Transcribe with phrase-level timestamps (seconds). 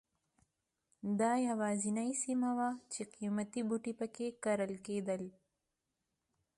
[1.19, 5.21] دا یوازینۍ سیمه وه چې قیمتي بوټي په کې کرل کېدل.